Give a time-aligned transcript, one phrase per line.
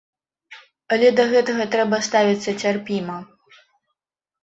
[0.97, 3.23] Але да гэтага трэба ставіцца цярпіма.